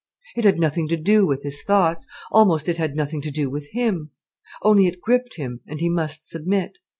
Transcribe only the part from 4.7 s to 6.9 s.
it gripped him and he must submit.